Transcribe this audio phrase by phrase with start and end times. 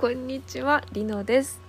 [0.00, 1.60] こんにちは、りのです。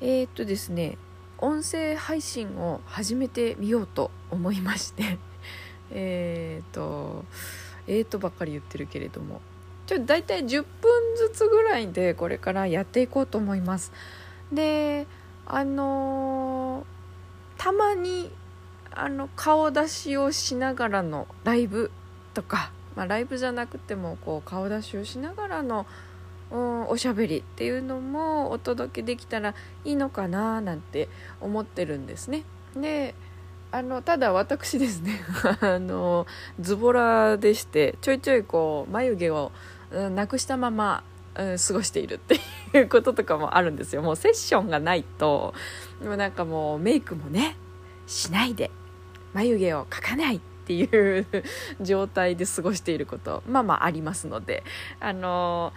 [0.00, 0.96] えー、っとですね、
[1.38, 5.18] 音声配信を始めてみようと思いまして、
[5.90, 7.24] えー、っと、
[7.88, 9.40] えー、っとばっかり言ってるけれども、
[9.88, 13.90] ちょっと大体10分ずつぐらいでこれからやっていこうと思います。
[14.52, 15.08] で、
[15.44, 16.92] あのー
[17.58, 18.30] たまに
[18.92, 21.90] あの顔出しをしながらのライブ
[22.34, 25.86] とか、まあ、ライブじゃなくてもこう顔出しをしながらの、
[26.52, 31.08] おしゃべりっていうのもお届けできたらいいのかななんて
[31.40, 32.44] 思ってるんですね。
[32.76, 33.14] で
[33.70, 35.20] あのただ私ですね
[35.62, 36.26] あの
[36.60, 39.52] ズボラでしてちょいちょいこう眉毛を、
[40.14, 42.38] なくしたまま、うん過ごしているって
[42.76, 45.54] いうこととかもあるんですよもうセッションがないと
[46.02, 47.56] もなんかもうメイクもね
[48.06, 48.70] しないで
[49.32, 50.84] 眉毛を描かないってい
[51.18, 51.26] う
[51.80, 54.62] 状態で過ごしていることまあまあありますので
[55.00, 55.72] あの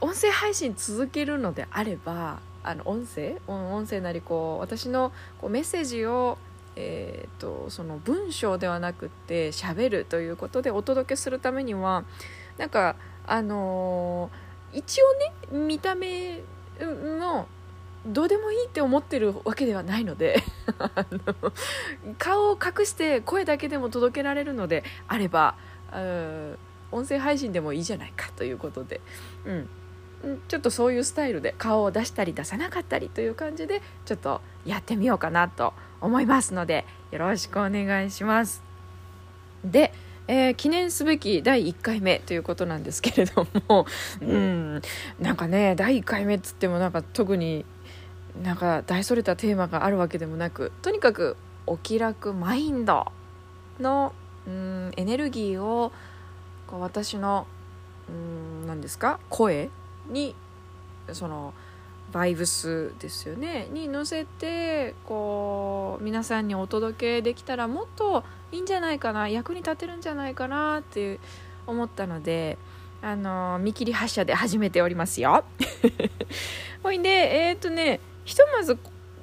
[0.00, 3.36] 音声配信続けるのであればあの音声？
[3.46, 6.38] 音声なりこう私のこうメッセージを
[6.80, 12.04] えー、とその文章ではなくって喋るということでお届けするためには
[12.56, 12.94] なんか
[13.26, 15.06] あのー一応
[15.54, 16.40] ね見た目
[16.80, 17.48] の
[18.06, 20.42] どうでもいいって思ってるわけではないので
[21.10, 21.52] の
[22.18, 25.56] 顔を隠して声だけでも届けられるのであれば
[26.90, 29.00] 音声配信でもいいじゃないかということで、
[29.44, 29.68] うん。
[30.48, 38.62] ちょっとそういうスタイルで顔を出したり出さなかったりという感じでちょっとやってみようかなと思いますのでよろしくお願いします。
[39.64, 39.92] で、
[40.26, 43.86] えー記念すべき第1回目ということなんですけれども、
[44.20, 44.82] うん、
[45.20, 47.64] なんかね第1回目っつってもなんか特に
[48.42, 53.06] なんか大それたテーマがあるわけでもなくとにかくお気楽マインド
[53.80, 54.12] の、
[54.46, 55.92] うん、エネルギーを
[56.66, 57.46] こう私の、
[58.08, 59.18] うん、何ですか？
[59.28, 59.70] 声
[60.08, 60.34] に
[61.12, 61.54] その
[62.12, 71.20] バイブスですよねに乗せてこう皆さんにお届けできたらもっといいんじゃないかな役に立てるんじゃないかなって
[71.66, 72.56] 思ったので
[73.02, 75.44] あの見切り発車で始めておりますよ。
[76.82, 77.08] ほいで
[77.48, 78.76] えっ、とねひとまず、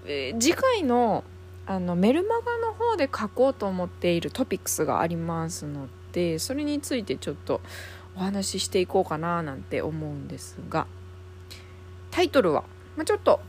[0.05, 1.23] えー次回の
[1.67, 7.59] あのメルマガの方で書こうと思っているトピックスがありますのでそれについてちょっと
[8.15, 10.87] お話ししていこうかななんて思うんですが
[12.11, 12.63] タイトルは、
[12.95, 13.41] まあ、ちょっと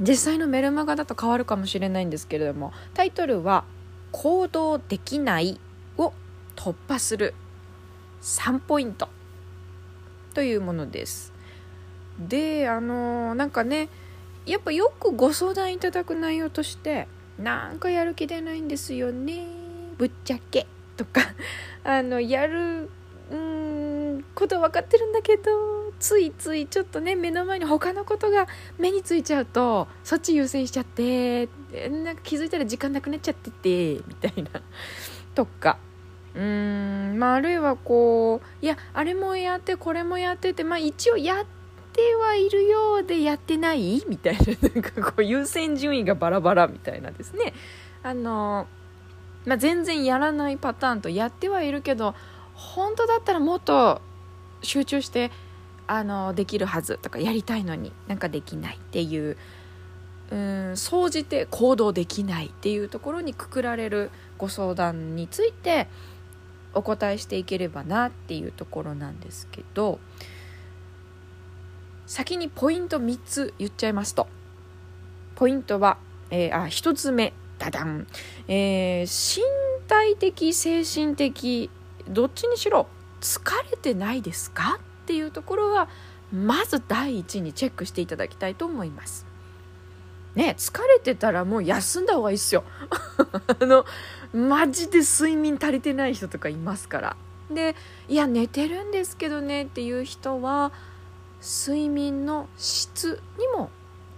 [0.00, 3.64] 実際のメルマガだと変わるかもしれないんですけれどもタイトルは
[4.12, 5.60] 「行動できない」
[5.98, 6.14] を
[6.56, 7.34] 突破する
[8.22, 9.08] 3ポイント
[10.34, 11.32] というものです。
[12.18, 13.88] であのなんかね
[14.46, 19.46] やっぱよくご相談いただく内容としてなんかやる気出ないんですよね
[19.96, 21.22] ぶっちゃけとか
[21.84, 22.90] あのやる
[24.34, 25.50] こと分かってるんだけど
[25.98, 28.46] ついついちょっとね目の前に他のことが
[28.78, 31.48] 目についちゃうとそっち優先しちゃって
[31.90, 34.62] なんか気づいたら時間なくなっちゃっててみたいな。
[35.34, 35.78] とか。
[36.34, 41.44] うーんまああるいはこういやあれもやってこれもやっててまあ一応やっ
[41.92, 44.02] てはいるようでやってない？
[44.08, 44.40] みたいな。
[44.74, 47.52] なんかこう優先順位がバラバラみたいなですね。
[48.02, 48.68] あの
[49.44, 52.14] まあ、全然やらないパターンとやってはいるけど
[52.54, 54.02] 本当だったらもっと
[54.62, 55.30] 集中して
[55.86, 56.98] あのできるはず。
[57.02, 59.36] とかやりたいのになんかできないっていう
[60.30, 65.88] うん総じて行動できないっていうところにくくられるご相談について
[66.72, 69.98] お答えしていければなっていうところなんですけど
[72.06, 74.26] 先にポイント3つ言っちゃいますと。
[75.36, 75.96] ポイントは、
[76.30, 78.06] えーあ1つ目ダダン、
[78.46, 79.42] えー身
[79.88, 81.70] 体的精神的
[82.08, 82.88] どっちにしろ
[83.20, 84.78] 疲れてないですか？
[85.02, 85.88] っていうところは
[86.32, 89.26] まず第一にチェックしていただきたいと思います。
[90.34, 92.64] ね疲れてたらもう休んだ方がいいっすよ。
[93.60, 93.84] あの
[94.32, 97.16] マジで睡眠足りてない人とかいますから。
[97.50, 97.74] で
[98.08, 100.70] いや寝てるんですけどねっていう人は
[101.42, 103.70] 睡眠の質にも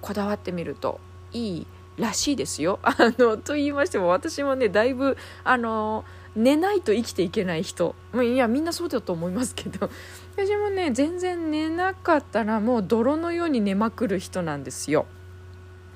[0.03, 1.01] こだわってみると
[1.33, 1.67] いい
[1.97, 2.79] らしいですよ。
[2.83, 9.91] あのと言いましても私もねだいぶあの寝ないと生きていけない人いやみんなそうだと思いますけど
[10.37, 15.07] 私もね全然寝なかったらもう泥のように寝まくる人なんですよ。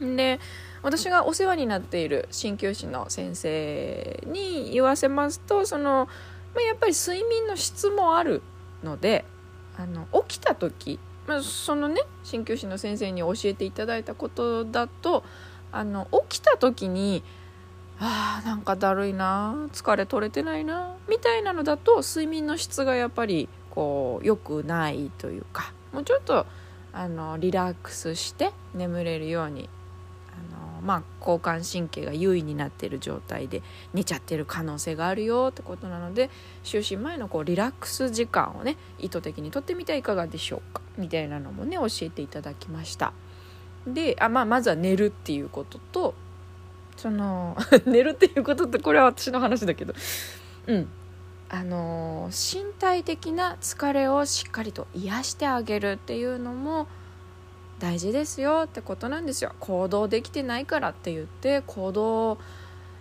[0.00, 0.40] で
[0.82, 6.06] 私がお世話になっている鍼灸師の先生に言わせますとその、
[6.54, 8.42] まあ、やっぱり睡眠の質もある
[8.84, 9.24] ので
[9.78, 15.24] あの起きた時、まあ、そのね鍼灸師の先生に教えていただいたことだと
[15.72, 17.24] あの起きた時に
[17.98, 19.68] あーなんかだるいな。
[19.72, 20.94] 疲れ取れてないな。
[21.08, 25.72] みたいなのだと睡眠の質がやっぱりこう良くないというか。
[25.92, 26.46] もうちょっと
[26.92, 29.68] あのリラックスして眠れるように
[30.30, 33.62] あの、まあ、交感神経が優位になっている状態で
[33.94, 36.30] 寝ちゃってる可能性があるよってことなので
[36.64, 40.82] 就寝前のこうリラックス時間をね意図的にとってみてはいかがでしょうか。
[40.98, 43.12] みたいなのもね教えていただきました。
[43.86, 46.14] であ、まあ、まずは寝るっていうことと
[46.96, 47.56] その
[47.86, 49.94] 寝るっていうことってこれは私の話だけど。
[50.66, 50.88] うん。
[51.48, 56.88] あの身体的な疲れをしっかりと癒してあげるっていうのも
[57.78, 59.52] 大事ですよってことなんですよ。
[59.60, 62.38] 行動できてないからって言って行動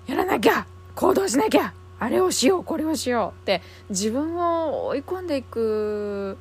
[0.06, 6.38] やらなきゃ行動しなきゃあれをしようこれをしようって自分を追い込んでいく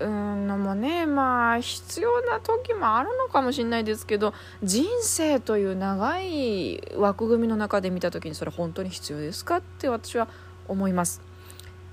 [0.00, 10.28] うんのもねまあ必要な時もあるのかもしれないですけど人生という長い枠組みの中で見た時にそれ本当に必要ですかって私は
[10.66, 11.20] 思います。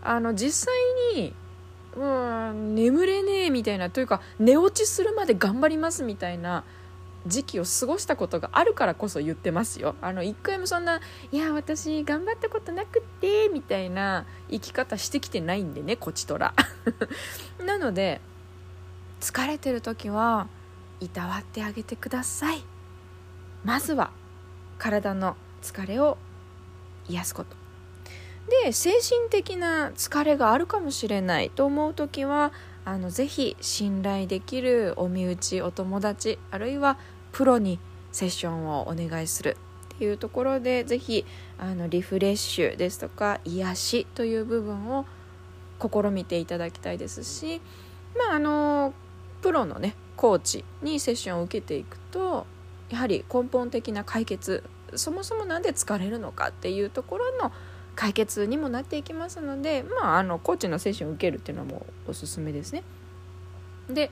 [0.03, 1.33] あの実際に
[1.95, 6.63] うん眠れねえみたいなというか寝落ちするまで頑張りますみたいな
[7.27, 9.95] 時期を過ごしたことがあるからこそ言ってますよ。
[10.01, 11.01] あの一回もそんな
[11.31, 16.53] いや私頑張ったことなくってみたいな生き方してきてないんでねこちとら。
[17.63, 18.21] なので
[19.19, 20.47] 疲れてる時は
[20.99, 22.63] いたわってあげてください。
[23.63, 24.11] まずは
[24.79, 26.17] 体の疲れを
[27.07, 27.55] 癒すこと。
[28.63, 32.51] で精神的な疲れがあるかもしれないと思う時は
[32.83, 36.97] あのぜひ信頼できるお身内お友達あるいは
[37.31, 37.79] プロに
[38.11, 39.57] セッションをお願いする
[39.95, 41.25] っていうところでぜひ
[41.57, 45.05] あのリフレッシュですとか癒しという部分を
[45.79, 47.61] 試みていただきたいですし
[48.17, 48.93] まああの
[49.41, 52.45] プロのねコーチにセッションを受けていくと
[52.89, 54.63] やはり根本的な解決
[54.95, 57.51] そもそも何で疲れるのかっていうところの
[57.95, 62.83] 解決にもなっていきますので、まあ、あのコーチのセッションを受けるっていうのもおすすめですね。
[63.89, 64.11] で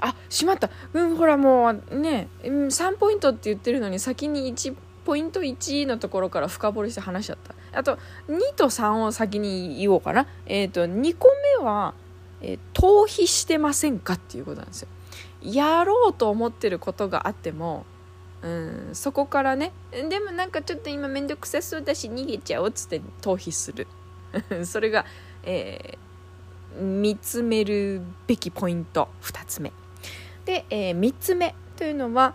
[0.00, 0.70] あしまった。
[0.92, 7.38] うんほらもうね、3ポイントって言ってるのに先に1ポイント1のところから深掘りして話しちゃっ
[7.72, 7.78] た。
[7.78, 7.98] あと
[8.28, 10.26] 2と3を先に言おうかな。
[10.46, 11.28] えっ、ー、と2個
[11.58, 11.94] 目は、
[12.40, 14.88] えー、逃避してませんかっていうことなんですよ。
[15.42, 17.86] やろうと思ってることがあっても
[18.42, 19.72] うんそこからね。
[19.90, 23.86] でもなんかちょっと今面倒くさそうだし逃げちゃおうっつって逃避する。
[24.64, 25.04] それが、
[25.42, 29.08] えー、見つめるべきポイント。
[29.22, 29.72] 2つ目。
[30.44, 32.34] で、えー、3つ目というのは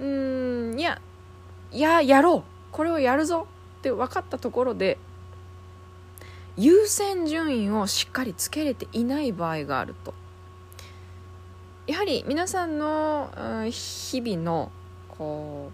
[0.00, 1.00] うんいや
[1.72, 2.42] いややろう。
[2.72, 3.46] これをやるぞ。
[3.78, 4.98] って分かったところで
[6.56, 10.12] 優先順位をしっかりつけれていない場合があると。
[11.86, 14.70] やはり皆さんの、うん、日々の
[15.18, 15.70] こ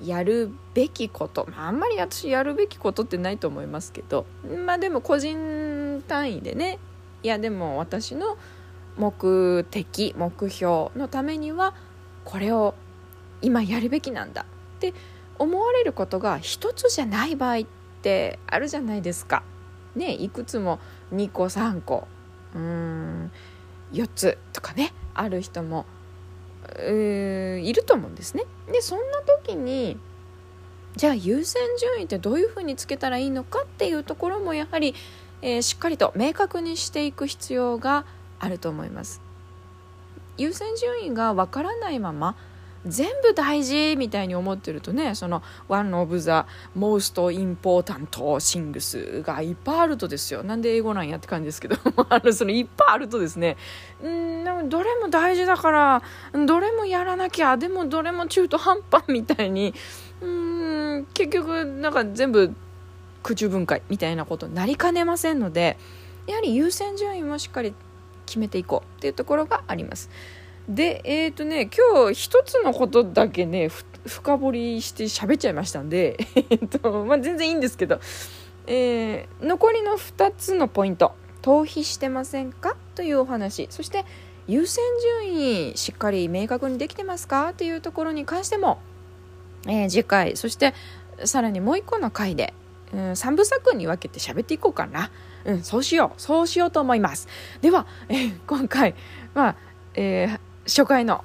[0.00, 4.26] うやるべきこと、まあ、あんまり私やるべきことってないと思いますけど
[4.66, 6.78] まあでも個人単位でね
[7.22, 8.36] いやでも私の
[8.96, 11.74] 目的目標のためには
[12.24, 12.74] これを
[13.40, 14.44] 今やるべきなんだっ
[14.80, 14.92] て
[15.38, 17.62] 思われることが一つじゃない場合っ
[18.02, 19.42] てあるじゃないですか。
[19.94, 20.78] ねいくつも
[21.12, 22.06] 2個3個
[22.54, 23.32] うーん
[23.92, 25.84] 4つとかねある人も
[26.80, 28.44] いると思うんですね。
[28.70, 29.98] でそんな時に
[30.96, 34.94] じゃあ優先順位ってどういうふうにつけたらいいのかっていうところもやはり、
[35.40, 38.04] えー、しっかりと明確にしていく必要が
[38.38, 39.20] あると思います。
[40.38, 42.36] 優先順位がわからないまま
[42.86, 46.30] 全部大事みたいに思ってるとねその One of the
[46.76, 50.42] most important things がいっぱいあるとですよ。
[50.42, 51.76] なんで英語なんやって感じですけど。
[52.08, 53.56] あのそのいっぱいあるとですね。
[54.04, 56.02] んどれも大事だから
[56.46, 59.74] どれもやらなきゃでもどれも中途半端みたいに
[60.20, 62.54] うん結局なんか全部
[63.22, 65.78] 空中分解みたいなことになりかねませんので
[66.26, 67.74] やはり優先順位もしっかり
[68.26, 70.10] 決めていこうっていうところがあります。
[70.68, 73.68] でえっ、ー、とね今日一つのことだけね
[74.06, 76.18] 深掘りして喋っちゃいましたんで
[76.50, 78.00] えっとまあ全然いいんですけど、
[78.66, 82.76] えー、残りの2つのポイント逃避してませんか？
[82.94, 84.04] というお話そして
[84.46, 84.82] 優先
[85.24, 87.54] 順位しっかり明確にできてますか？
[87.56, 88.78] というところに関しても、
[89.66, 90.74] えー、次回そして
[91.24, 92.54] さらにもう一個の回で、
[92.92, 95.10] うん、3部作に分けて喋っていこうかな。
[95.44, 96.20] うん、そうしよう。
[96.20, 97.26] そうしようと思います。
[97.60, 98.94] では、えー、今回、
[99.34, 99.56] まあ、
[99.94, 101.24] えー初回の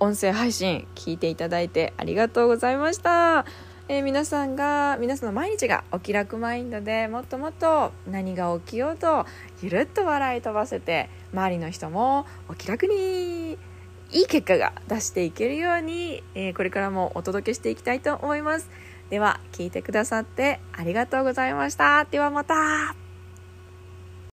[0.00, 3.46] 音声配信聞いていただいてありがとうございました。
[3.88, 9.24] えー、皆さんが皆さんの毎日がお気楽マインドでもっともっと何が起きようと
[9.62, 13.52] ゆるっと笑い飛ばせて周りの人もお気楽に
[14.10, 18.68] いい結果が出していけるように、えー、これからもお届けしていきたいと思います。
[19.08, 22.04] では聞いてくださってありがとうございました。
[22.10, 23.05] ではまた。